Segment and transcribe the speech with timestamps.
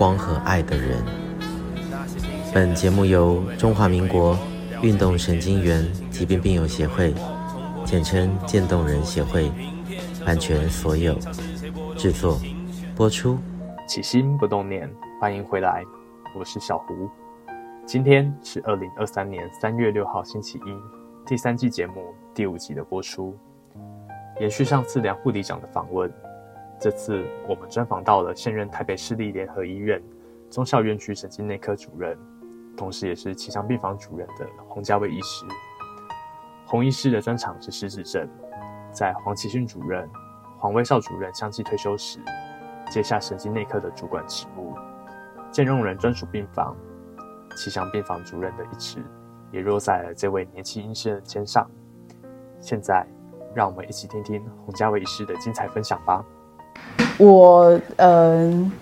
[0.00, 1.04] 光和爱的人。
[2.54, 4.34] 本节目由中华民国
[4.80, 7.12] 运动神经元疾病病友协会，
[7.84, 9.52] 简称渐冻人协会，
[10.24, 11.14] 版权所有，
[11.98, 12.40] 制作
[12.96, 13.36] 播出。
[13.86, 15.84] 起心不动念，欢迎回来，
[16.34, 17.06] 我是小胡。
[17.84, 23.36] 今天是二零二三年三月六号星期一，第三季节目第五集的播出。
[24.40, 26.10] 延续上次梁护理长的访问，
[26.80, 30.02] 这次我们专访到了现任台北市立联合医院
[30.50, 32.18] 中孝院区神经内科主任。
[32.74, 35.44] 同时，也是启祥病房主任的洪家卫医师。
[36.64, 38.26] 洪医师的专长是失智症，
[38.90, 40.08] 在黄启训主任、
[40.56, 42.18] 黄威少主任相继退休时，
[42.90, 44.72] 接下神经内科的主管职务。
[45.52, 46.74] 渐冻人专属病房
[47.56, 49.04] 启祥病房主任的一职，
[49.52, 51.68] 也落在了这位年轻医生的肩上。
[52.62, 53.06] 现在，
[53.54, 56.24] 让我们一起听听洪家卫医师的精彩分享吧。
[57.18, 58.72] 我嗯、呃，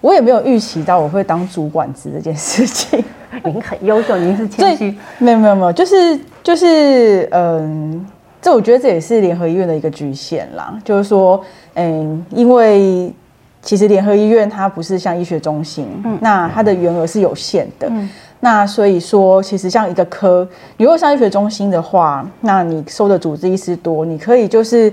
[0.00, 3.02] 我也没有预期到我会当主管职这件事情。
[3.44, 4.96] 您很优秀，您是谦虚。
[5.18, 8.06] 没有没有没有，就是就是嗯，
[8.40, 10.78] 这我觉得这也是联合医院的一个局限啦。
[10.84, 11.42] 就是说，
[11.74, 13.12] 嗯，因为
[13.60, 18.08] 其实联合医院它不是像医学中心，嗯，那它的员额是有限的，嗯，
[18.40, 20.46] 那所以说，其实像一个科，
[20.76, 24.92] 你如果像医学中心的话，那你收的主治医师多，你可以就是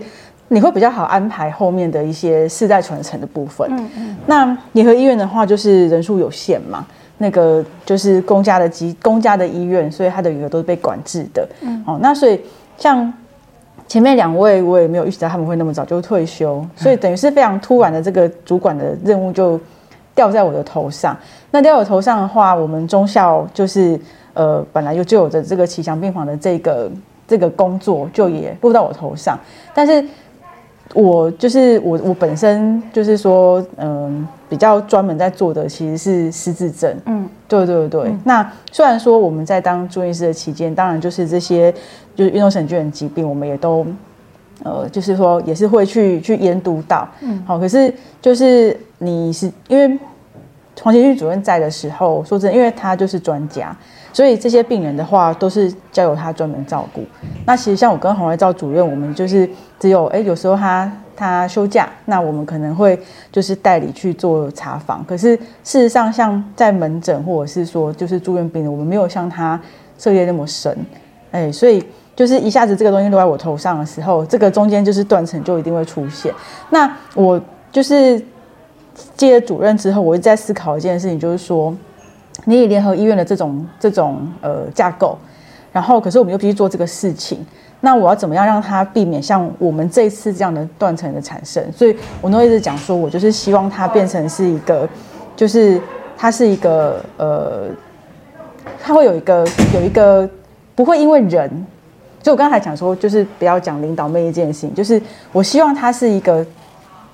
[0.54, 3.66] 你会比较好安排后面的一些世代传承的部分。
[3.72, 6.86] 嗯嗯，那联合医院的话，就是人数有限嘛。
[7.20, 11.48] 那个就是公家的机公家的医院，所以他的余额都是被管制的。
[11.62, 12.42] 嗯，哦，那所以
[12.78, 13.14] 像
[13.88, 19.58] 前面两位，我也没有预期到他们会那么早就退休，所以等于是非常突然的这个主管的任务就
[20.14, 21.16] 掉在我的头上。
[21.50, 23.98] 那掉我头上的话，我们中校就是
[24.34, 26.92] 呃本来就就有着这个启祥病房的这个
[27.26, 29.40] 这个工作，就也落到我头上，
[29.74, 30.04] 但是。
[30.94, 36.94] 我就是我，我本身就是说，嗯，比较专门在做的其实是失智症。
[37.06, 38.10] 嗯，对对对。
[38.10, 41.74] 嗯、那虽然说我们在当住院医师的期间，当然就是这些
[42.16, 43.86] 就是运动神经元疾病，我们也都，
[44.64, 47.08] 呃，就是说也是会去去研读到。
[47.22, 49.98] 嗯，好，可是就是你是因为
[50.82, 53.76] 黄启训主任在的时候，说真的，因为他就是专家。
[54.14, 57.04] 所以这些病人的话，都是交由他专门照顾。
[57.46, 59.50] 那其实像我跟洪维照主任，我们就是
[59.80, 63.00] 只有哎，有时候他他休假，那我们可能会
[63.32, 65.06] 就是代理去做查房。
[65.08, 69.60] 可是事实上，像在门诊或者是说就是住院病人，我们没有像他
[69.98, 70.78] 涉猎那么深。
[71.32, 71.84] 哎，所以
[72.16, 76.34] 就是一下子这个东西落在我头上的时候，这个中间就是断层就一定会出现。
[76.70, 77.40] 那我
[77.72, 78.22] 就是
[79.16, 81.74] 接了主任之后，我一直在思考一件事情，就是说。
[82.46, 85.18] 你以联合医院的这种这种呃架构，
[85.72, 87.46] 然后可是我们又必须做这个事情，
[87.82, 91.64] 那我要怎么样让它避免像我们这次这样的断层的产生？
[91.72, 94.90] 所以我都一直讲说，我就是希望它变成是一个，
[95.36, 95.80] 就是
[96.18, 97.68] 它是一个呃，
[98.82, 100.28] 它会有一个有一个
[100.74, 101.66] 不会因为人，
[102.24, 105.00] 就我刚才讲说，就是不要讲领导魅力这件事情，就是
[105.32, 106.44] 我希望它是一个，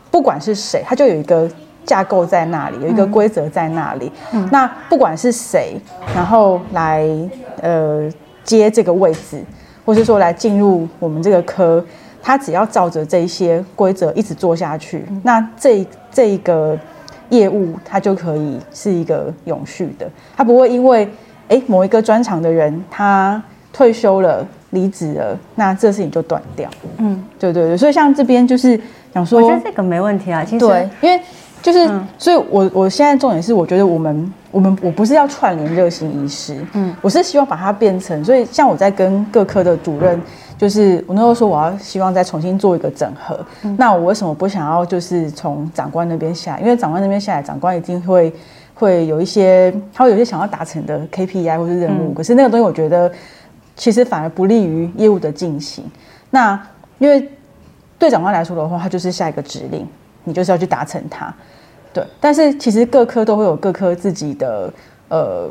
[0.09, 1.49] 不管是谁，它就有一个。
[1.87, 4.11] 架构在那里，有一个规则在那里。
[4.33, 5.77] 嗯、那不管是谁，
[6.13, 7.07] 然后来
[7.61, 8.07] 呃
[8.43, 9.41] 接这个位置，
[9.85, 11.83] 或是说来进入我们这个科，
[12.21, 16.77] 他只要照着这一些规则一直做下去，嗯、那这这一个
[17.29, 20.05] 业务它就可以是一个永续的，
[20.35, 21.09] 它不会因为
[21.47, 26.69] 哎某一个专长的人他退休了、离职了，那这事情就断掉。
[26.97, 28.77] 嗯，对对对，所以像这边就是
[29.13, 31.17] 想说，我觉得这个没问题啊，其实对，因为。
[31.61, 40.21] 就是，嗯、所以我我现在重点是，我觉得我们我们我不是要串联热心医师，嗯，我是希望把它变成，所以像我在跟各科的主任，
[40.57, 46.61] 就是我那时候说我要希望再重新做一个整合，嗯、那我为什么不想要就是从长官那边下来？
[46.61, 48.33] 因为长官那边下来，长官一定会
[48.73, 53.11] 会有一些，他会有一些想要达成的 KPI 或是任务，嗯、可是那个东西我觉得
[53.75, 55.83] 其实反而不利于业务的进行。
[56.29, 56.57] 那
[56.99, 57.29] 因为
[57.99, 59.85] 对长官来说的话，他就是下一个指令，
[60.28, 61.34] 你就是要去达成它。
[61.94, 64.72] 对，但是其实各科都会有各科自己的
[65.08, 65.50] 呃，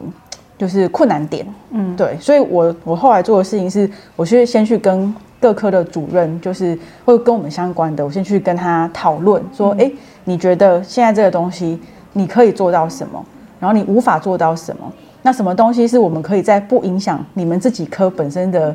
[0.58, 9.92] 就是困难点，嗯，对，所以我我后来做的事情是，我去先去跟各科的主任，就是会跟我们相关的，我先去跟他讨论说，哎、嗯，
[10.24, 11.80] 你觉得现在这个东西
[12.12, 13.24] 你可以做到什么？
[13.58, 14.92] 然后你无法做到什么？
[15.22, 18.72] 那什么东西是我们可以在不影响你们自己科本身的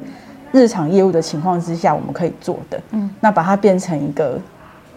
[0.51, 2.81] 日常业务的情况之下，我们可以做的？
[2.91, 4.37] 嗯，那把它变成一个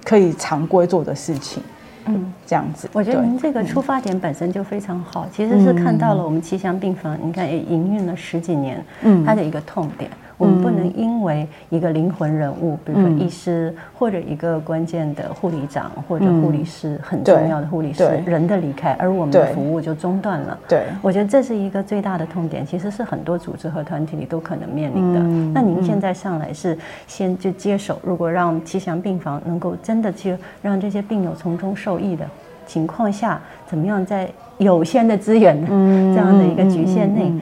[0.04, 1.62] 可以常规做的事情。
[2.06, 10.10] 嗯，这样子，我觉得您这个出发点本身就非常好，其实是看到了我们吉祥病房，你看也营运了十几年，嗯，它的一个痛点。
[10.36, 20.58] 我们不能因为一个灵魂人物，比如说医师或者一个关键的护理长或者护理师很重要的护理师人的离开，而我们的服务就中断了。
[20.68, 25.20] 对，我觉得这是一个最大的痛点，其实是很多组织和团体里都可能面临的。
[25.52, 26.76] 那您现在上来是
[27.06, 32.26] 先就接手，如果让吉祥病房能够真的去让这些病友从中受益的
[32.66, 34.28] 情况下，怎么样在
[34.58, 35.60] 有限的资源
[36.14, 37.32] 这样的一个局限内，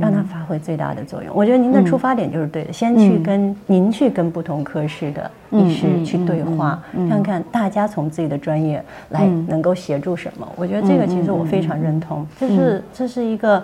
[0.00, 1.34] 让它发挥最大的作用。
[1.34, 10.46] 我觉得您的出发点就是对的，先去跟您去跟不同科室的医师去对话，看看大家从自己的专业来能够协助什么。
[10.54, 13.62] 我觉得这个其实我非常认同，这是这是一个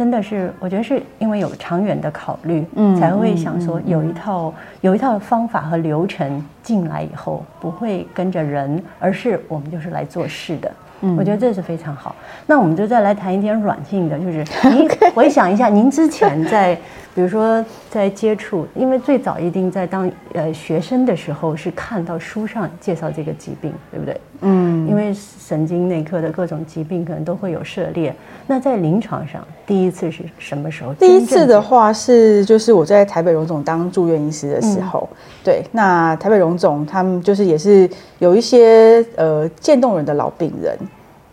[0.00, 2.64] 真的是，我觉得是因为有长远的考虑，
[2.98, 4.50] 才会想说有一套
[4.80, 10.72] 有一套方法和流程进来以后，不会跟着人，而是我们就是来做事的。
[11.02, 12.16] 嗯，我觉得这是非常好。
[12.46, 16.74] 那我们就再来谈一点软性的，就是 您回想一下，您之前在，
[17.14, 24.20] 比如说在接触，因为最早一定在当呃学生的时候是看到书上介绍这个疾病，对不对？
[24.42, 28.14] 嗯，因为神经内科的各种疾病可能都会有涉猎。
[28.46, 30.94] 那在临床上，第一次是什么时候？
[30.94, 40.76] 第一次的话是就是我在台北荣总当住院医师的时候，嗯、对，那台北荣总他们就是也是有一些呃渐冻人的老病人。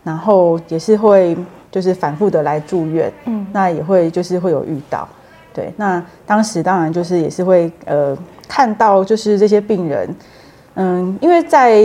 [0.03, 1.35] 然后也是会
[1.69, 5.05] 就是反复的来住院，嗯，那也会就是会有遇到，
[5.57, 8.15] 对，那当时当然就是也是会呃
[8.47, 10.15] 看到就是这些病人，
[10.75, 11.81] 嗯，因为在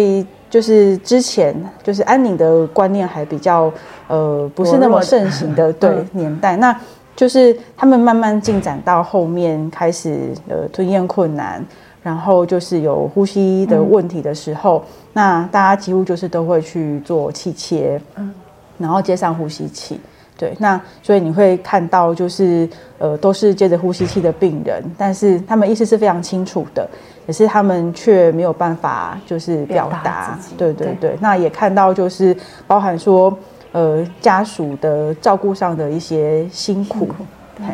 [0.51, 3.73] 就是之前就是安宁的观念还比较
[4.09, 6.79] 呃不是那么盛行的 对年代，那
[7.17, 11.65] 就是他们慢慢进展到后面开始呃吞咽困难，
[12.03, 14.85] 然后就是有呼吸的问题的时候。
[14.87, 18.33] 嗯那大家几乎就是都会去做气切，嗯，
[18.79, 20.01] 然后接上呼吸器，
[20.37, 22.69] 对，那所以你会看到就是
[22.99, 26.89] 呃都是接着呼吸器的病人，但是他们意识是非常清楚的，
[27.27, 32.37] 可是他们却没有办法就是表达，对对对，对，那也看到就是
[32.67, 33.37] 包含说
[33.73, 37.15] 呃家属的照顾上的一些辛苦，辛苦
[37.57, 37.67] 对。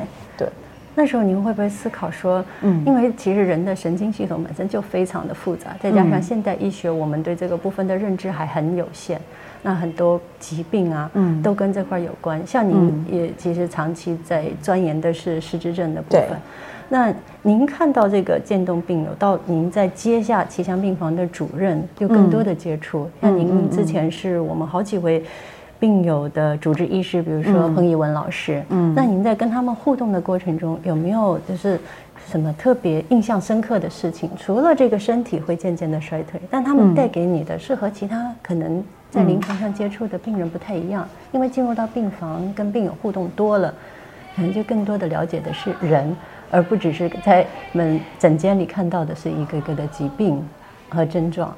[0.99, 9.21] 那时候您会不会思考说，嗯，因为其实人的神经系统本身就非常的复杂，再加上现代医学我们对这个部分的认知还很有限，
[9.63, 12.45] 那很多疾病啊，嗯，都跟这块有关。
[12.45, 16.31] 像您也其实长期在钻研的是失智症的部分，
[16.89, 23.09] 那您看到这个渐冻病友，到您在接下吉祥病房的主任，有更多的接触。
[23.23, 25.23] 像您之前是我们好几位。
[25.81, 31.79] 病友的主治医师，比如说彭以文老师，嗯，那您在跟他们互动的过程中，有没有就是
[32.27, 34.31] 什么特别印象深刻的事情？
[34.37, 43.73] 除了这个身体会渐渐的衰退，但他们带给你的是和其他可能在临床上接触的病人不太一样，因为进入到病房跟病友互动多了，
[44.35, 46.17] 可能就更多的了解的是人，
[46.51, 50.43] 而不只是在门诊间里看到的是一个个的疾病
[50.89, 51.55] 和症状。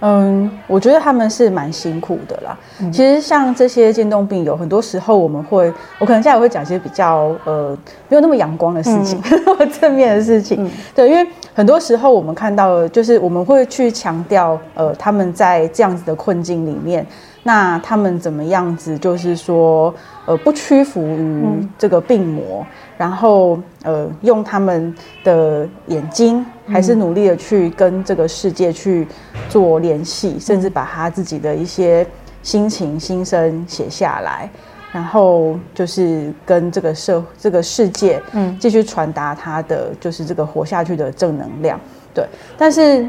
[0.00, 2.58] 嗯，我觉得他们是蛮辛苦的啦。
[2.80, 7.76] 嗯、其实像这些渐冻病友，很多时候我们会，我可能现在会讲一些比较呃
[8.08, 9.20] 没有那么阳光的事情，
[9.80, 10.64] 正面的事情。
[10.64, 17.06] 嗯、对，因为很多时候我们看到的，就是我们会去强调呃他们在这样子的困境里面。
[17.42, 18.98] 那他们怎么样子？
[18.98, 19.94] 就是说，
[20.26, 22.66] 呃，不屈服于这个病魔，嗯、
[22.98, 24.94] 然后呃，用他们
[25.24, 29.08] 的眼睛，还是努力的去跟这个世界去
[29.48, 32.06] 做联系，嗯、甚至把他自己的一些
[32.42, 34.46] 心情、心声写下来，
[34.92, 41.80] 然后就是跟这个社、这个世界，嗯，继续传达他的就是这个活下去的正能量。
[42.12, 42.26] 对，
[42.58, 43.08] 但是，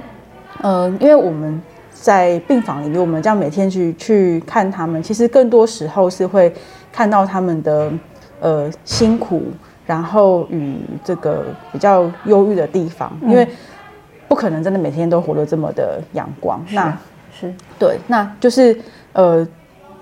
[0.61, 1.61] 呃，因为我们。
[2.01, 6.51] 在病房里面，我们这样每天去去看他们，其实更多时候是会
[6.91, 7.91] 看到他们的
[8.39, 9.43] 呃辛苦，
[9.85, 13.47] 然后与这个比较忧郁的地方，因为
[14.27, 16.59] 不可能真的每天都活得这么的阳光。
[16.67, 16.97] 是那
[17.39, 18.75] 是对，那就是
[19.13, 19.47] 呃，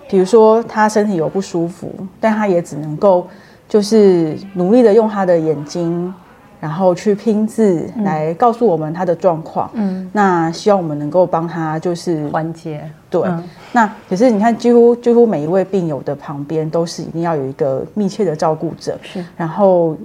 [0.10, 3.28] 比如说他身体有不舒服，但他也只能够
[3.68, 6.14] 就是努力的用他的眼睛。
[6.60, 19.96] 然后去拼字来告诉我们他的状况，嗯，那希望我们能够帮他就是缓解，对，嗯、那可是你看，几乎几乎每一位病友的旁边都是一定要有一个密切的照顾者，是，然后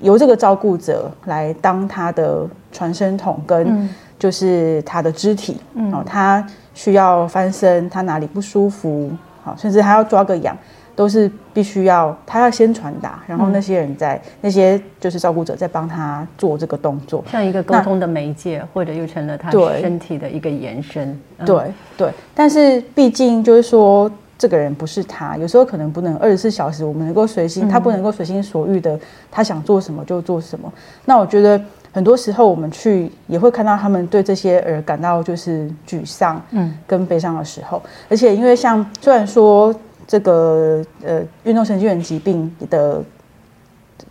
[0.00, 6.44] 由这个照顾者来当他的传声筒跟就是他的肢体，嗯，他
[6.74, 9.10] 需要翻身，他哪里不舒服，
[9.42, 10.56] 好，甚至他要抓个痒，
[10.96, 21.18] 都是必须要他要先传达，然后那些人在、嗯、那些就是照顾者在帮他做这个动作，像一个沟通的媒介，或者又成了他身体的一个延伸。
[21.38, 24.10] 对对，对，但是毕竟就是说。
[24.38, 28.98] 这个人不是他，有时候可能不能二十四小时，我们能够随心，他不能够随心所欲的，
[29.30, 30.72] 他想做什么就做什么。
[31.04, 37.80] 那我觉得很多时候我们去也会看到他们对这些而感到就是沮丧，嗯，跟悲伤的时候。
[38.08, 39.72] 而且因为像虽然说
[40.06, 43.02] 这个呃运动神经元疾病的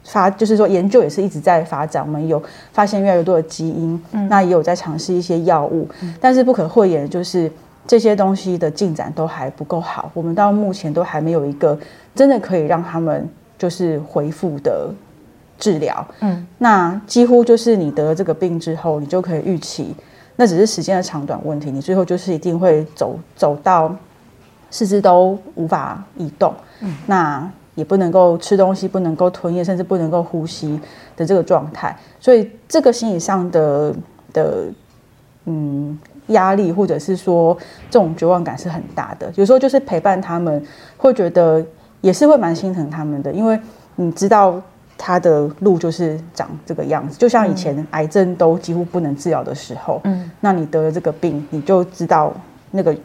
[0.03, 2.41] 发，就是说研究也是一直在发展，我们有
[2.73, 5.87] 发现越来越多的基因，那也有在尝试一些药物，
[6.19, 7.51] 但是不可讳言的就是。
[7.87, 11.77] 这些东西的进展都还不够好，我们到目前都还没有一个
[12.13, 14.93] 真的可以让他们就是恢复的
[15.57, 16.07] 治疗。
[16.19, 19.95] 嗯，那几乎就是你得了这个病之后，你就可以预期，
[20.35, 23.93] 那只是时间的长短问题，你最后就是一定会走走到
[24.71, 30.79] 四肢都无法移动，嗯，那也不能够吃东西，不能够吞咽，甚至不能够呼吸
[31.15, 31.95] 的这个状态。
[32.19, 33.93] 所以这个心理上的
[34.33, 34.65] 的，
[35.45, 35.99] 嗯。
[36.27, 37.57] 压力，或者是说
[37.89, 39.29] 这种绝望感是很大的。
[39.35, 40.63] 有时候就是陪伴他们，
[40.95, 41.61] 会觉得
[41.99, 43.59] 也是会蛮心疼他们的，因为
[43.95, 44.61] 你知道
[44.97, 47.17] 他的路就是长这个样子。
[47.17, 52.31] 就像以前癌症都几乎不能治疗的时候，嗯，那你得了这个病，你就知道
[52.69, 52.95] 那个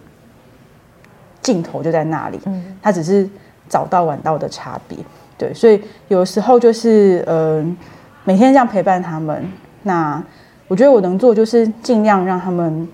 [1.47, 2.41] 尽头就在那里。
[2.47, 3.29] 嗯，他只是
[3.69, 4.99] 早到晚到的差别。
[5.38, 7.76] 对，所以有时候就是嗯、呃，
[8.25, 9.47] 每天这样陪伴他们。
[9.85, 10.23] 那
[10.67, 12.88] 我觉得我能做就是尽量让他们。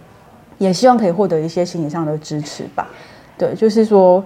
[0.58, 2.86] 也希望可以获得一些心理上的支持吧，
[3.36, 4.22] 对，就是说，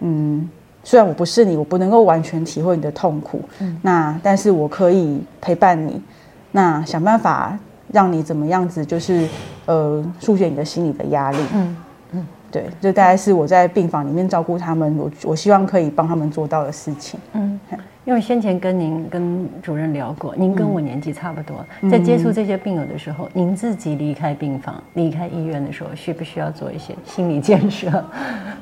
[0.00, 0.46] 嗯，
[0.84, 5.98] 虽然我不是你，我不能够完全体会你的痛苦，嗯，那但是我可以陪伴你，
[6.52, 7.58] 那想办法
[7.90, 9.26] 让你怎么样子，就是
[9.64, 11.76] 呃，疏解你的心理的压力，嗯嗯，
[12.50, 17.60] 对，这大概是我在病房里面照顾他们，我我希望可以帮他们做到的事情，嗯。
[18.04, 28.02] 因为先前跟您跟主任聊过，您跟我年纪差不多，在接触这些病友的时候，您自己离开病房、离开医院的时候，需不需要做一些心理建设？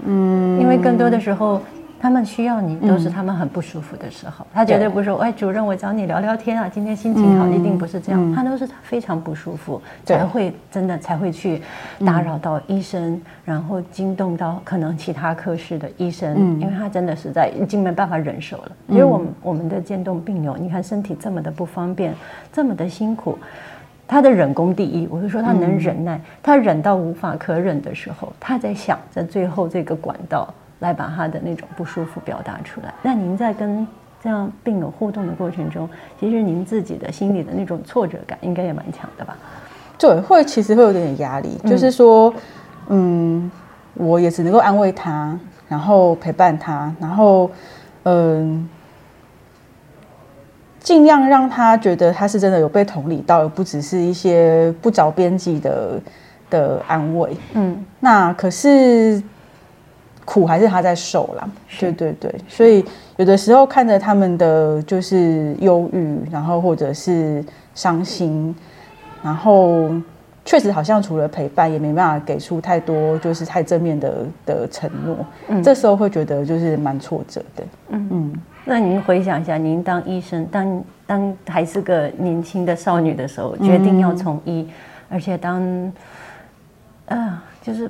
[0.04, 1.60] 嗯，因为更多的时候。
[2.00, 4.44] 他们需要你，都是他们很不舒服的时候。
[4.44, 8.20] 嗯、他绝对不是说，哎，主任，我找你聊聊天啊，今天心情好，嗯、一定不是这样。
[8.20, 11.62] 嗯、他都是非常不舒服，才会真的才会去
[12.04, 18.72] 打扰到医生，嗯、然后惊动到可能其他科室的医生，嗯、因为他真的实在已经没办法忍受了。
[18.88, 22.14] 因为我们我们的渐冻病友，你看身体这么的不方便，
[22.52, 23.38] 这么的辛苦，
[24.06, 30.52] 他的忍功第一，我是说他能忍耐，嗯、他忍到无法可忍的时候，他在想着最后这个管道。
[30.80, 32.92] 来把他的那种不舒服表达出来。
[33.02, 33.86] 那您在跟
[34.22, 39.36] 这样病友互动的过程中，其实您自己的心里的那种挫折感应该也蛮强的吧？
[39.98, 42.32] 对，会其实会有点点压力，嗯、就是说，
[42.88, 43.50] 嗯，
[43.94, 47.50] 我也只能够安慰他，然后陪伴他，然后
[48.02, 48.68] 嗯，
[50.80, 56.00] 尽量让他觉得他是真的有被同理到，而不只是一些不着边际的
[56.50, 57.36] 的安慰。
[57.54, 59.22] 嗯，那可是。
[60.26, 62.84] 苦还是他在受啦，对对对，所以
[63.16, 67.44] 有的时候看着他们的就是忧郁，然后或者是
[67.76, 68.52] 伤心，
[69.22, 69.88] 然后
[70.44, 75.16] 确实好像除了陪伴，也没办法给出太多就是太正面的的承诺，
[75.46, 78.08] 嗯，这时候会觉得就是蛮挫折的，嗯。
[78.10, 78.32] 嗯。
[78.64, 84.74] 那您回想一下，您当医生，当当还是个年轻的少女的时候，决定要从医，嗯、
[85.08, 85.62] 而且当，
[87.06, 87.88] 啊、呃，就是。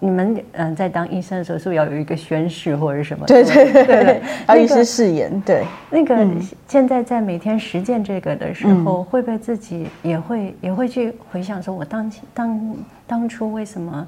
[0.00, 3.26] 你们嗯，在当医生的时候，是不是要有一个宣誓或者什么？
[3.26, 5.40] 对对对对，要医师誓言。
[5.40, 6.26] 对，那个
[6.68, 12.76] 现在在每天实践这个的时候，会不会自己也会也会去回想说，我当当
[13.06, 14.06] 当初为什么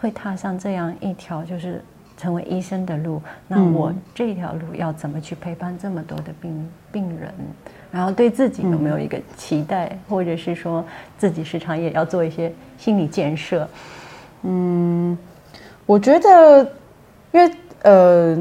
[0.00, 1.80] 会踏上这样一条就是
[2.16, 3.22] 成为医生的路？
[3.46, 7.32] 那我这条路要怎么去陪伴这么多的病病人？
[7.92, 10.84] 然后对自己有没有一个期待，或者是说
[11.18, 13.68] 自己时常也要做一些心理建设？
[14.42, 15.16] 嗯，
[15.86, 16.66] 我觉得，
[17.32, 17.50] 因为
[17.82, 18.36] 呃，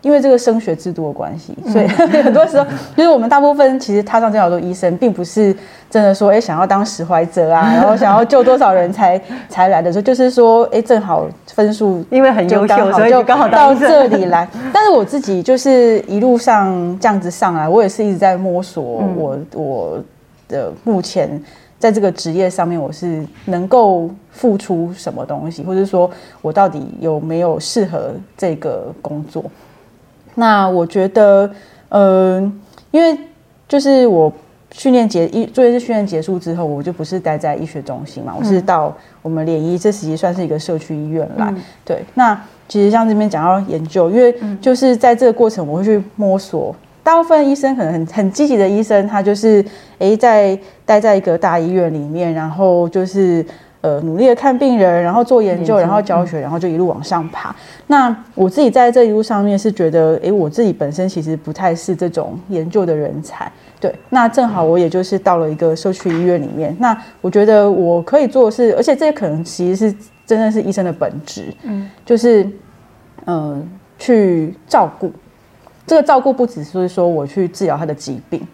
[0.00, 1.86] 因为这个升学制度的关系，所以
[2.22, 5.54] 很多时候， 就是我们大部分其实踏上这条路，医生并不是
[5.90, 14.48] 真的说，哎，想要当史怀哲啊， 然后想要救多少人才才来的时候，就是说，哎，正好分数因为很优秀，所以就刚好到这里来。
[14.72, 20.04] 但是我自己就是一路上这样子上来，我也是一直在摸索我我
[20.48, 21.42] 的目前。
[21.78, 26.10] 在这个职业上面，我是能够付出什么东西，或者说
[26.42, 29.44] 我到底有没有适合这个工作？
[30.34, 31.46] 那我觉得，
[31.90, 32.52] 嗯、呃，
[32.90, 33.16] 因为
[33.68, 34.32] 就是我
[34.72, 38.92] 训练结一作业是训练结束之后，我就不是待在医学中心嘛，我是到
[39.22, 41.46] 我们联医，这实际算是一个社区医院来。
[41.50, 46.74] 嗯、对，那其实像这边讲到研究，因为就是在这个过程，我会去摸索。
[47.08, 49.64] 大部分医生可能很很积极的医生，他就是
[49.96, 53.42] 诶在待在一个大医院里面，然后就是。
[53.80, 57.54] 呃，努力的看病人，然后做研究，然后教学，然后就一路往上爬。
[57.86, 63.50] 那我自己在这一路上面是觉得，诶，我自己本身其实不太是这种研究的人才。
[63.78, 66.76] 对，那正好我也就是到了一个社区医院里面。
[66.80, 69.96] 那我觉得我可以做的是，而且这些可能其实是
[70.26, 72.44] 真的是医生的本质，嗯，就是
[73.26, 73.62] 呃
[73.96, 75.12] 去照顾。
[75.88, 78.46] 这个照顾不只是说我去治疗他的疾病。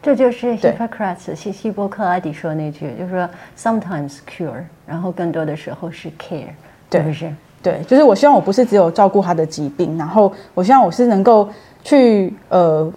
[0.00, 6.46] 这就是 Hippocrates 希希波克拉底说那句，就是说 sometimes cure，然后更多的时候是 care，
[6.88, 7.30] 对不是？
[7.62, 11.46] 对，就是我希望我不是只有照顾他的疾病，然后我希望我是能够
[11.82, 12.90] 去呃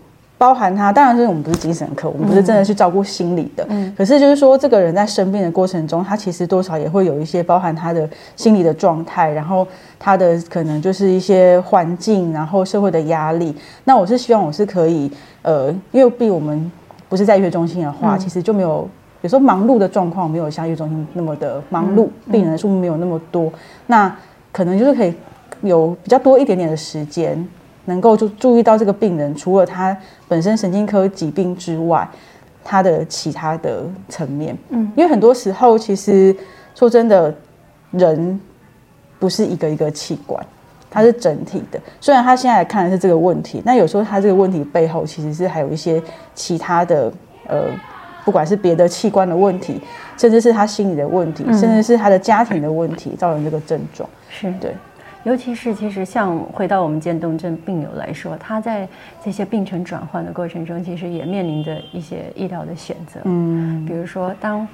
[0.43, 0.91] 包含他。
[0.91, 3.65] 当然，就是我们不是精神科，我们不是真的去照顾心理的。
[3.69, 3.93] 嗯。
[3.97, 9.65] 可是就是说，这个人在生病的过程中，他其实多少也会有一些包含他的心理的状态，然后
[9.97, 13.55] 他的可能就是一些环境，然后社会的压力。
[13.85, 15.09] 那我是希望我是可以
[15.43, 16.69] 呃，因为比我们。
[17.09, 18.89] 不是在医学中心的话，其实就没有
[19.21, 23.53] 有时候忙碌的状况没有像医学中心那么的忙碌，病人数目没有那么多，
[23.85, 24.11] 那
[24.51, 25.13] 可能就是可以
[25.61, 27.47] 有比较多一点点的时间，
[27.85, 29.95] 能够就注意到这个病人，除了他
[30.27, 32.07] 本身神经科疾病之外，
[32.63, 34.57] 他的其他的层面。
[34.69, 36.35] 嗯，因为很多时候其实
[36.75, 37.33] 说真的，
[37.91, 38.39] 人
[39.19, 40.45] 不是一个一个器官。
[40.95, 45.99] 它是整体的，虽然他现在来看的是这个问题，那有时候他这个问题背后其实是还有一些
[46.35, 47.11] 其他的，
[47.47, 47.63] 呃，
[48.23, 49.81] 不管是别的器官的问题，
[50.19, 54.07] 甚至是他心理的问题，嗯、甚至是他的家庭的问题，造成这个症状。
[54.29, 54.75] 是对，
[55.23, 58.87] 尤其是其实像回到我们渐冻症病友来说，他在
[59.23, 63.21] 这些病程转换的过程中，其实也面临着一些医疗的选择。
[63.23, 64.67] 嗯，比如说当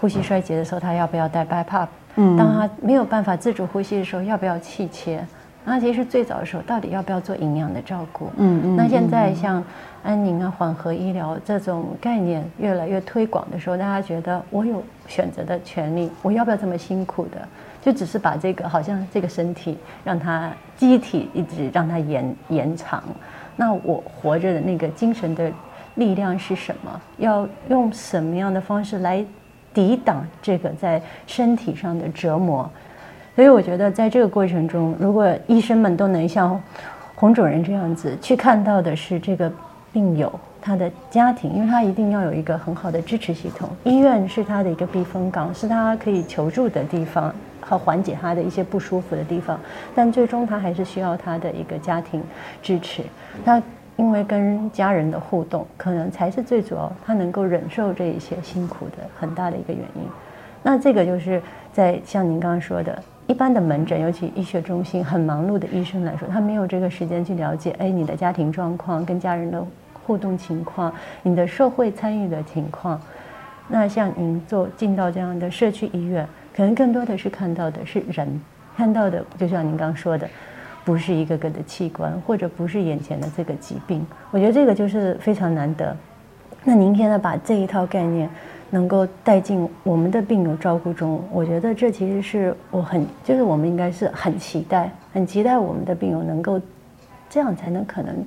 [0.00, 1.86] 呼吸衰竭的时候，他要不要戴 BiPAP？
[2.16, 5.24] 嗯，当他没有办法自主呼吸的时候，要不要气切？
[5.64, 8.26] 那其实最早的时候，到底要不要做营养的照顾？
[8.38, 8.76] 嗯嗯。
[8.76, 9.62] 那现在像
[10.02, 17.46] 安宁啊、缓和医疗这种概念越来越推广的时候，大家觉得我有选择的权利，我要不要这么辛苦的？
[17.82, 23.02] 就只是把这个好像这个身体让它机体一直让它延延长，
[23.56, 25.50] 那我活着的那个精神的
[25.96, 27.00] 力量是什么？
[27.18, 29.22] 要用什么样的方式来
[29.74, 32.70] 抵挡这个在身体上的折磨？
[33.34, 36.60] 所以我觉得，在这个过程中，如果医生们都能像
[37.14, 39.50] 洪主任这样子去看到的是这个
[39.92, 47.34] 病友他的家庭，因为他一定要有一个很好的支持系统，医院是他的一个避风港，是他可以求助的地方
[47.72, 49.58] 和缓解他的一些不舒服的地方。
[49.94, 52.22] 但最终他还是需要他的一个家庭
[52.62, 53.02] 支持。
[53.44, 53.60] 他
[53.96, 60.02] 因为跟家人的互动，可能才是最主要他能够忍受这一些辛苦的很大的一个原因。
[60.62, 63.02] 那这个就是在像您刚刚说的。
[63.28, 69.64] 一般的门诊，尤其医学中心很忙碌的医生来说，他没有这个时间去了解，哎，你的家庭状况、跟家人的
[70.02, 73.00] 互动情况、你的社会参与的情况。
[73.68, 78.40] 那像您做进到这样的社区医院，可能更多的是看到的是人，
[78.76, 80.28] 看到的就像您刚说的，
[80.84, 84.06] 不是一个个的器官，或者不是眼前的这个疾病。
[84.30, 85.96] 我觉得这个就是非常难得。
[86.64, 88.28] 那您现在把这一套概念。
[88.74, 96.58] 能够带进我们的病友照顾中，我觉得这其实是我很，就是我们应该是很期待，很期待我们的病友能够
[97.28, 98.24] 这样才能可能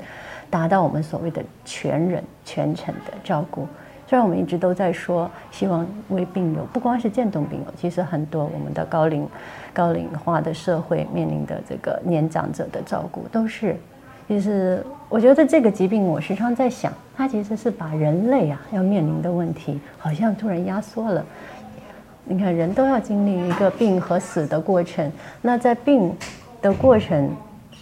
[0.48, 3.68] 达到我们所谓的全人全程的照顾。
[4.08, 9.28] 虽然我们一直都在说，希望为病友，不光是渐冻病友，其实很多我们的高龄
[9.74, 13.76] 高龄化的社会面临的这个年长者的照顾都是。
[14.28, 21.24] 其实，我觉得这个疾病，我时常在想，它其实是把人类啊要面临的问题，好像突然压缩了。
[22.24, 25.12] 你看，人都要经历一个病和死的过程，
[25.44, 26.12] 那在病
[26.60, 27.30] 的过程，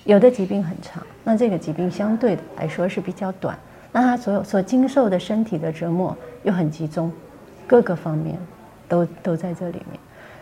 [0.04, 3.58] 有的疾病很长，那这个疾病相对来说是比较短，
[3.94, 7.10] 那他所有所经受的身体的折磨又很集中，
[7.66, 8.36] 各个方面
[8.90, 10.00] 都都在这里面。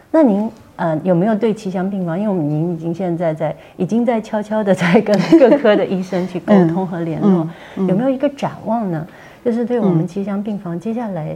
[0.09, 2.17] 那您呃有没有对奇祥病房？
[2.17, 9.05] 因为我们您已经现在在已经在悄悄的在跟各科的医生去沟通和联络，嗯嗯、有没有一个展望呢？
[9.43, 11.35] 就是对我们奇祥病房接下来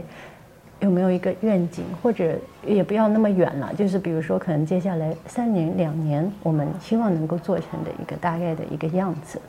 [0.80, 2.34] 有没有一个愿景，或者
[2.66, 9.40] 也不要那么远了，就是比如说可能接下来三年两年，我们希望能够做成的一个大概的一个样子。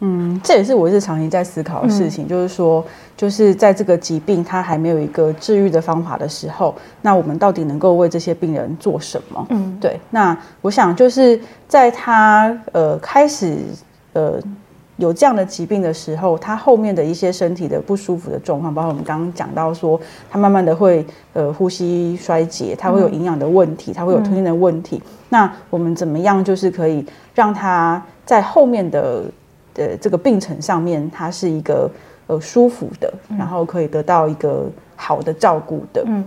[0.00, 2.84] 嗯，这也是我日常也在思考的事情，嗯、就是说，
[3.16, 9.46] 就是在这个疾病它还没有一个治愈的方法的时候，那我们到底能够为这些病人做什么？
[9.50, 9.98] 嗯，对。
[10.10, 13.56] 那我想就是在他呃开始
[14.12, 14.38] 呃
[14.96, 19.98] 有这样的疾病的时候，他后面的一些身体的不舒服的状况，包括我们刚刚讲到说，
[20.30, 24.96] 他慢慢的会呃呼吸衰竭，他会有营养的问题，他会有吞咽的问题。
[24.96, 29.24] 嗯、那我们怎么样就是可以让他在后面的
[29.76, 31.90] 呃这个病程上面，它是一个
[32.26, 36.02] 呃舒服的，然后可以得到一个好的照顾的。
[36.06, 36.24] 嗯，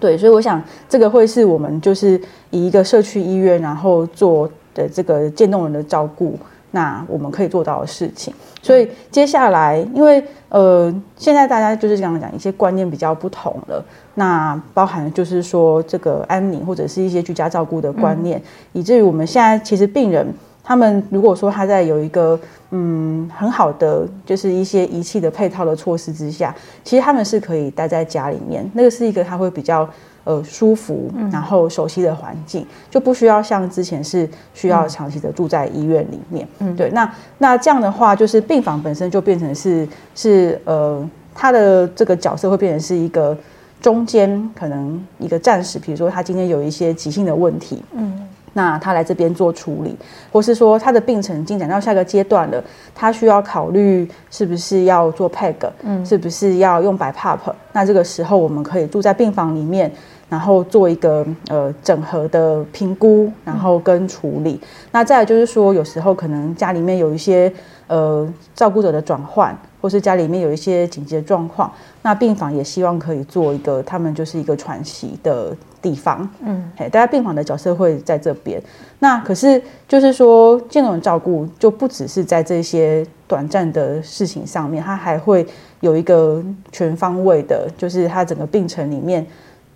[0.00, 2.20] 对，所以我想这个会是我们就是
[2.50, 6.38] 以一个社区医院，然后做的这个渐冻人的照顾。
[6.72, 13.82] 那我们可以做到的事情，所以接下来，因为呃，现在大家就是这样讲，一些观念比较不同了。
[14.14, 18.42] 那包含就是说这个安宁或者是一些居家照顾的观念，嗯、
[18.74, 20.26] 以至于我们现在其实病人
[20.66, 22.38] 他们如果说他在有一个
[22.72, 29.88] 嗯很好的就是一些仪器的配套的措施之下，其实他们是可以待在家里面，那个是一个他会比较。
[30.26, 36.44] 呃，舒服，然后熟悉的环境，嗯、就不需要像之前是需要长期的住在医院里面。
[36.58, 43.38] 嗯，对，那那这样的话，就是病房本身就变成是是呃，他的这个角色会变成是一个
[43.80, 49.94] 中间可能一个暂时，比如说他今天有一些急性的问题，嗯，那他来这边做处理，
[50.32, 52.64] 或是说他的病程进展到下个阶段了，
[52.94, 57.38] 他需要考虑是不是要做 PEG，嗯，是不是要用 BiPAP，
[57.72, 59.92] 那这个时候我们可以住在病房里面。
[60.28, 64.54] 然后做一个呃整合的评估，然后跟处理。
[64.60, 67.50] 嗯、那再来就是说，有时候可能家里面有一些
[67.86, 71.70] 呃照顾者的转换，或是家里面有一些紧急的状况，
[72.02, 76.28] 那病房也希望可以做一个他们就是一个喘息的地方。
[76.40, 78.60] 嗯，哎，大家病房的角色会在这边。
[78.98, 85.46] 那可是就是说，这种照顾就不只是在这些短暂的事情上面，它还会
[85.80, 89.24] 有一个全方位的，就是它整个病程里面。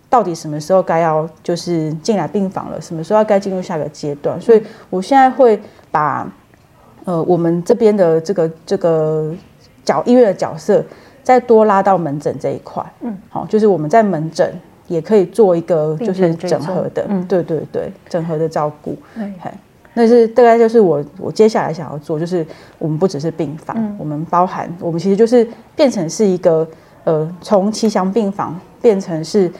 [0.09, 2.81] 到底什么时候该要就是进来病房了？
[2.81, 4.41] 什么时候要该进入下个阶段？
[4.41, 5.61] 所以我现在会
[5.93, 6.27] 把
[7.05, 9.33] 呃我们这边的这个这个
[9.85, 10.85] 角医院的角色
[11.23, 12.85] 再多拉到门诊这一块。
[13.03, 14.53] 嗯，好，就是我们在门诊
[14.91, 18.97] 也可以做一个就是整合的，嗯，对对对，整合的照顾。
[19.15, 19.33] 嗯，
[19.95, 22.45] 那是大概就是我我接下来想要做，就是
[22.79, 26.69] 我们不只是病房，嗯，我们包含我们其实就是变成是一个
[27.05, 29.51] 呃从吉祥病房变成是。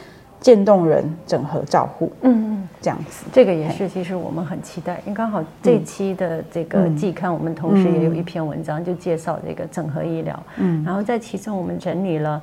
[0.41, 12.41] 渐冻人整合照护，嗯嗯，这样子，这个也是其实我们很期待，因为刚好这期的这个季刊，我们同时也有一篇文章就介绍这个整合医疗，嗯，然后在其中我们整理了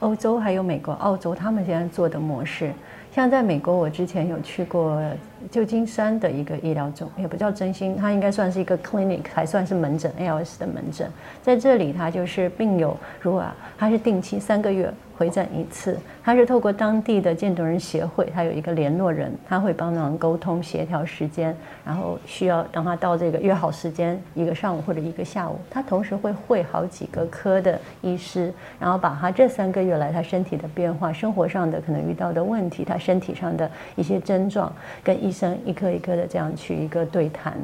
[0.00, 2.72] 欧洲还有美国、澳洲他们现在做的模式，
[3.12, 5.02] 像在美国，我之前有去过
[5.50, 11.10] 旧金山的一个医疗中，也不叫真心，它应该算是一个 clinic，还算是门诊 ALS 的门诊，
[11.42, 13.44] 在这里它就是病友如果
[13.76, 14.92] 他是定期三个月。
[15.18, 21.52] 回诊一次，他是透过当地的渐冻人协会，他有一个联络人，他会帮忙沟通协调时间，
[21.84, 34.72] 然后需要当他到这个约好时间，一个上午或者一个下午，他同时会会好几个科的医师，然后把他这三个月来他身体的变化、生活上的可能遇到的问题、他身体上的一些症状，
[35.02, 37.54] 跟医医生一颗一颗的这样去一个对谈，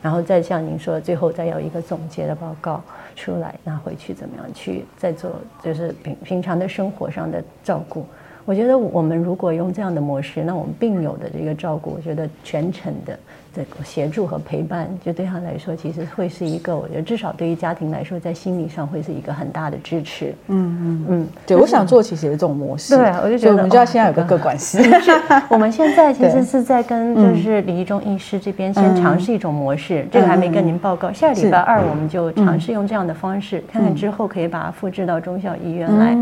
[0.00, 2.82] 然后再像您说，最后再有一个总结的报告。
[3.16, 8.06] 出来拿回去怎么样去再做，就是平平常的生活上的照顾。
[8.44, 13.18] 我觉得我们如果用这样的模式，那我们病友的这个照顾，我觉得全程的
[13.54, 20.34] 这个协助和陪伴，就对他来说，其实会是一个，我觉得至少对于家庭来说，在心理上会是一个很大的支持。
[20.48, 22.96] 嗯嗯嗯，对，我想做其实有这种模式。
[22.96, 24.78] 对啊，我就觉得我们就要先要有个个管系。
[25.48, 31.12] 我们现在其实是在跟就是李一中医师这边先尝试一种模式，这个还没跟您报告。
[31.12, 36.16] 下礼拜二我们就尝试用这样的方式，看看之后可以把它复制到中小医院来。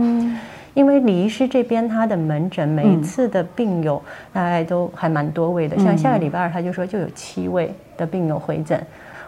[0.79, 4.01] 因为李医师这边他的门诊每一次的病友
[4.33, 8.81] 大概都还蛮多位的，嗯、像下个礼拜二他就说就有七位的病友回诊，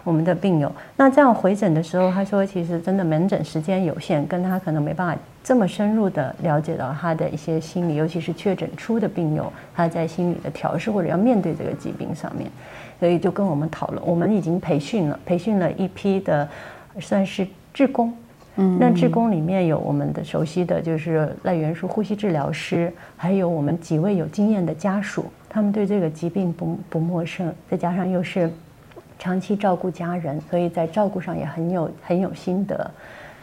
[0.05, 0.71] 我们的病友。
[0.95, 12.49] 那这样回诊的时候，他说其实真的门诊时间有限，跟他可能没办法这么深入的了解到他的一些心理，尤其是确诊初的病友，他在心理的调试或者要面对这个疾病上面，
[12.97, 16.47] 所以就跟我们讨论，我们已经培训了，培训了一批的
[17.01, 18.13] 算是志工。
[18.79, 28.49] 那志工里面有我们的熟悉的就是赖元书呼吸治疗师，还有我们几位有经验的家属，他们对这个疾病不不陌生，再加上又是
[29.19, 32.91] 长期照顾家人，所以在照顾上也很有很有心得。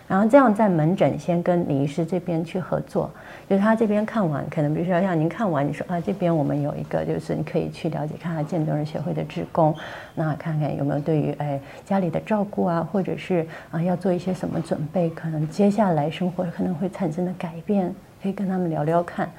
[0.09, 3.11] 然后这样在门诊先跟李医师这边去合作，
[3.47, 9.75] 就是他这边看完，可能比如说像您看完，你说啊这边我们有一个，就是你可以去了解看看渐冻人协会的职工，
[10.15, 19.31] 那看看有没有对于哎家里的照顾啊，或者是啊要做一些什么准备，可能接下来生活可能会产生的改变，可以跟他们聊聊看。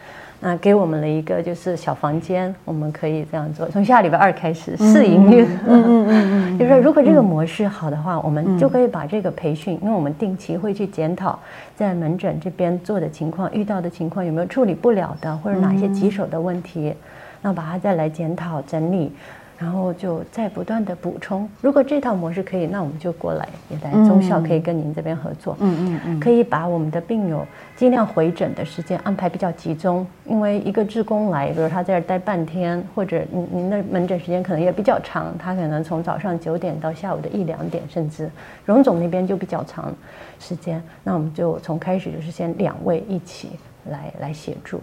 [0.41, 3.67] 那给我们了一个就是小房间，我们可以这样做。
[3.67, 11.37] 从下礼拜二开始试营运，嗯嗯嗯嗯，就是说如果这个模式好的话，我们就可以把这个培训，因为我们定期会去检讨
[11.75, 16.93] 在门诊这边做的情况、遇到的情况有没有处理不了的，或者哪些棘手的问题，
[17.41, 19.11] 那把它再来检讨整理。
[19.59, 27.45] 然后就再不断的补充，如果这套模式可以，那我们就过来也来中校可以跟您这边合作，嗯嗯嗯，可以把我们的病友
[27.75, 38.31] 尽量回诊的时间安排比较集中，因为一个志工来，比如他在这儿待半天，或者您您的门诊时间可能也比较长，他可能从早上九点到下午的一两点，甚至
[38.65, 39.93] 荣总那边就比较长
[40.39, 43.49] 时间，那我们就从开始就是先两位一起
[43.89, 44.79] 来来协助。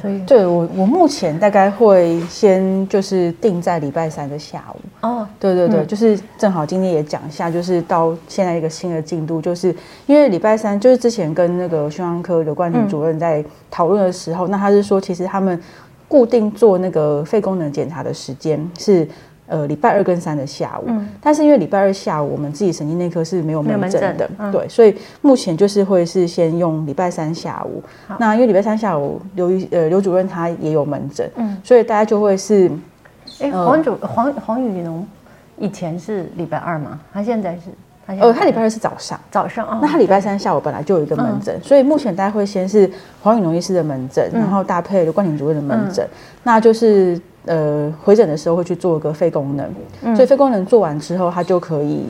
[0.00, 4.80] 所以，对我，我目前大概会先就是定在礼拜三的下午。
[5.00, 9.74] 哦，对对对，嗯、就是正好今天也讲一下，就是到现在一个新的进度，就是
[10.06, 15.60] 因为礼拜三就是之前跟那个胸腔科刘冠廷主任在讨论的时候，嗯、那他是说，其实他们
[16.06, 19.08] 固定做那个肺功能检查的时间是。
[19.48, 27.82] 呃，礼拜二跟三的下午，嗯、但是因为礼拜二下午我们自己神经内科是没有门诊的，嗯、对，所以目前就是会是先用礼拜三下午。
[28.18, 32.68] 那因为礼拜三下午刘呃刘主任他也有门诊，嗯，所以大家就会是，
[33.40, 35.06] 哎、欸，黄主黄黄宇农
[35.56, 37.70] 以前是礼拜二嘛，他现在是，
[38.06, 42.90] 他呃他礼拜二是早上，早上哦，那他礼拜三下午本来就有一个门诊，嗯、所以目前大家会先是
[43.22, 46.10] 黄宇农医师的门诊，然后搭配刘冠廷主任的门诊，嗯、
[46.42, 47.18] 那就是。
[47.48, 49.66] 呃，回诊的时候会去做一个肺功能，
[50.02, 52.06] 嗯、所以肺功能做完之后，他就可以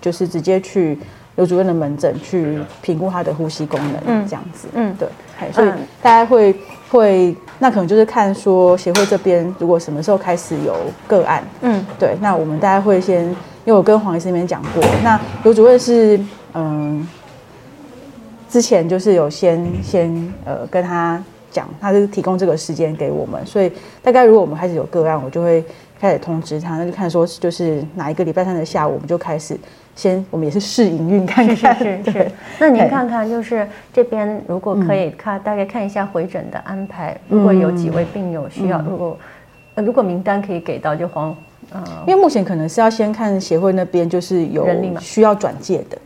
[0.00, 0.98] 就是直接去
[1.36, 4.66] 刘主任的门诊去评估他的呼吸功能，这样子。
[4.74, 5.08] 嗯，嗯对。
[5.52, 5.68] 所以
[6.02, 6.54] 大家会
[6.90, 10.74] 会，那可能就是看说协会这边如果什么时候开始有
[11.06, 16.20] 个案，嗯，对，那我们大家会先，因为我跟黄医师那边讲过，那刘主任是
[16.54, 17.06] 嗯，
[18.48, 21.22] 之前就是有先先呃跟他。
[21.52, 23.70] 讲，他是提供这个时间给我们，所以
[24.02, 25.64] 大概如果我们开始有个案，我就会
[26.00, 29.56] 开始通知他，那就看说就是哪一个礼拜三的下午，我们就开始
[29.94, 31.76] 先，我们也是试营运看看。
[31.78, 32.12] 是是是。
[32.12, 39.18] 对那您看看，就是这边如果可以看，大概看一下回诊的安排，嗯、如果有几位病友需要，嗯、如果
[39.76, 41.36] 如果名单可以给到，就黄，
[41.70, 44.66] 呃、因为目前可能是要先看协会那边，就是有
[45.00, 45.98] 需要转介的。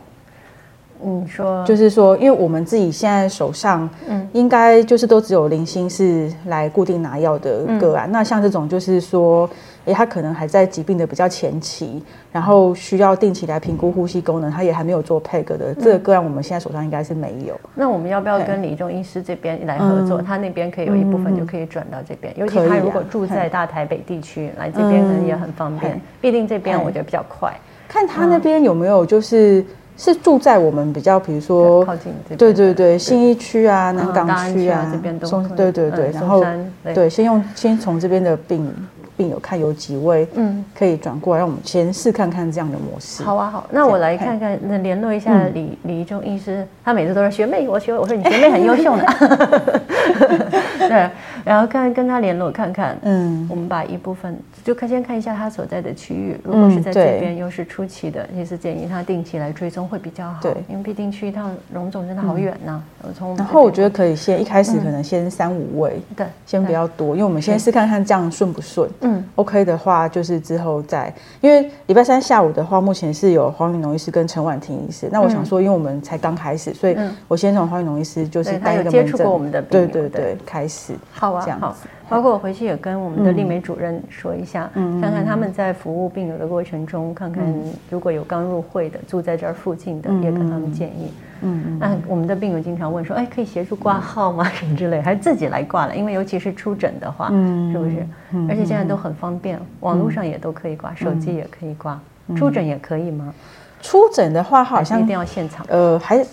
[1.01, 8.09] 你说，就是说，因为我们自己现在手上，嗯，应该就是都只有零星是来固定拿药的个案。
[8.09, 9.49] 嗯、那像这种，就是说，
[9.85, 17.59] 哎，他可能还在疾病的比较前期，然后需要定期来评估呼吸功能，他也还没有做 PEG 的这个个案，我们现在手上应该是没有。
[17.75, 20.21] 那我们要不要跟李忠医师这边来合作？
[20.21, 26.01] 嗯、他那边可以有一部分就可以转到这边，嗯、尤其他如果住在大台北地区，来这边可能也很方便。
[26.19, 27.53] 毕竟这边我觉得比较快。
[27.87, 29.63] 看他那边有没有就是。
[29.97, 36.45] 是住在我们比较，比如说靠近这，对对对，信义区啊、南港区啊这边都，对对对，然后
[36.93, 38.71] 对，先用先从这边的病
[39.17, 43.23] 病友看有几位，嗯，可以转过来，让我们先试看看这样的模式。
[43.23, 49.03] 好啊，好，那我来看看，那联络一下李李中医师，他每次都是学妹， 我学，我说你学妹很优秀呢。
[50.87, 51.09] 对，
[51.43, 62.83] 然后看跟他联络看看，嗯，我们把一部分就看先看一下他所在的区域，如果是在这边又是初期的，也是建议他定期来追踪会比较好，对，因为毕竟去一趟荣总真的好远呢。
[63.17, 68.89] 从然后我觉得可以先一开始可能先三五位，对，先不要多，因为我们先试看看这样顺不顺。
[68.99, 75.07] 嗯，OK 的话，就是之后再，因为礼拜三下午的话，目前是有黄宇农医师跟陈婉婷医师。
[75.09, 76.97] 那我想说，因为我们才刚开始，所以
[77.29, 80.93] 我先从黄宇农医师就是带一个门诊，接触过我们的，对对对，开始。
[81.13, 81.77] 好啊，好。
[82.09, 87.43] 包括我回去也跟我们的丽美主任说一下，看看他们在服务病友的过程中，看看
[87.89, 91.11] 如果有刚入会的住在这儿附近的，也跟他们建议。
[91.41, 94.43] 嗯嗯，那我们的病友经常问说，哎，可以协助挂号吗？
[94.45, 95.95] 什么之类，还是自己来挂了？
[95.95, 98.07] 因为尤其是出诊的话，是不是？
[98.49, 101.99] 而且现在都很方便，网络上也都可以挂，手机也可以挂，
[102.35, 103.31] 出诊也可以吗？
[103.79, 105.63] 出诊的话，好像一定要现场。
[105.69, 106.25] 呃，还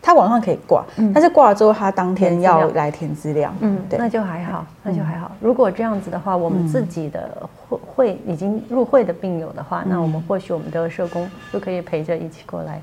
[0.00, 3.52] 是他网上可以挂，但是挂了之后，他当天要来填资料。
[3.60, 5.30] 嗯，对，那就还好，那就还好。
[5.40, 12.80] 如果这样子的话，我们自己的会会已经入会的病友的话，那我们或许我们的社工就可以陪着一起过来，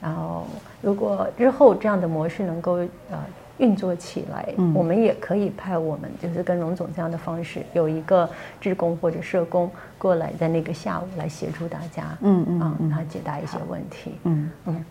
[0.00, 0.44] 然后。
[0.82, 2.78] 如果日后这样的模式能够
[3.08, 3.16] 呃
[3.58, 8.28] 运作起来，嗯、我们也可以派我们就是跟荣总这样的方式，有一个
[8.60, 14.50] 志工或者社工过来，在那个下午来协助大家，嗯嗯啊，来解答一些问题，嗯。
[14.64, 14.84] 嗯，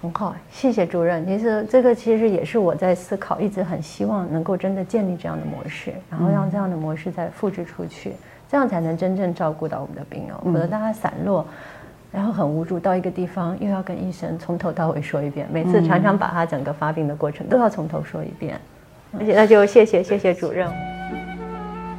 [0.00, 1.26] 很好，谢谢主任。
[1.26, 8.12] 其实这个其实也是我在思考，一直很希望能够真的建立这样的模式，然后让这样的模式再复制出去，
[8.48, 11.44] 这样才能真正照顾到我们的病友，否则大家散落。
[12.10, 18.58] 然后很无助，到一个地方又要跟医生从头到尾说一遍，每次常常把他整个发病的过程都要从头说一遍。
[19.18, 20.70] 而且那就谢谢谢谢主任。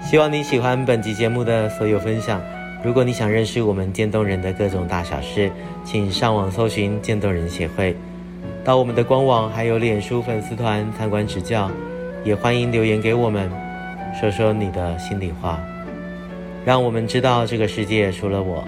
[0.02, 2.59] 希望你喜欢本集节目的所有分享。
[2.82, 5.52] 如果你想认识我们渐冻人的各种大小事，
[5.84, 7.94] 请上网搜寻渐冻人协会，
[8.64, 11.70] 到我们的官网还有脸书粉丝团参观指教，
[12.24, 13.52] 也欢迎留言给我们，
[14.18, 15.60] 说说你的心里话，
[16.64, 18.64] 让我们知道这个世界除了我，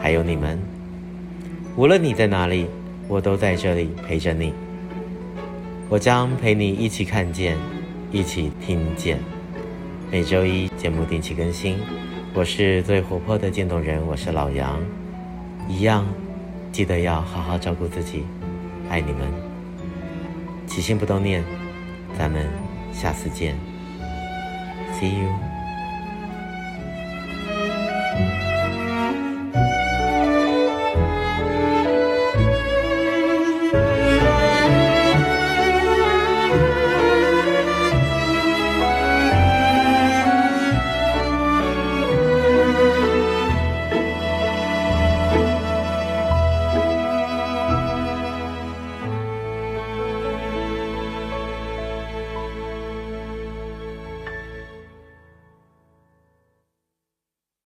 [0.00, 0.58] 还有你们。
[1.76, 2.66] 无论你在哪里，
[3.06, 4.52] 我都在这里陪着你。
[5.88, 7.56] 我将陪你一起看见，
[8.10, 9.20] 一起听见。
[10.10, 11.76] 每周一节目定期更新。
[12.36, 14.78] 我是最活泼的渐冻人，我是老杨。
[15.70, 16.06] 一样，
[16.70, 18.26] 记得要好好照顾自己，
[18.90, 19.26] 爱你们。
[20.66, 21.42] 起心不动念，
[22.18, 22.46] 咱们
[22.92, 23.56] 下次见。
[25.00, 25.45] See you。